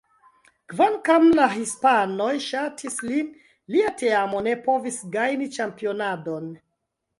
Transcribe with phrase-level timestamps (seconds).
[0.71, 3.29] Kvankam la hispanoj ŝatis lin,
[3.75, 6.53] lia teamo ne povis gajni ĉampionadon.